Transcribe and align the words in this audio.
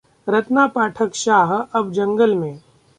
रत्ना 0.27 0.65
पाठक 0.67 1.13
शाह 1.15 1.53
अब 1.73 1.91
'जंगल' 1.93 2.35
में! 2.35 2.59